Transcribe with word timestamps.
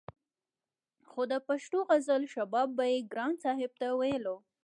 خو 1.09 1.21
د 1.31 1.33
پښتو 1.47 1.77
غزل 1.89 2.23
شباب 2.33 2.67
به 2.77 2.85
يې 2.91 2.99
ګران 3.11 3.33
صاحب 3.43 3.71
ته 3.79 3.87
ويلو 3.99 4.35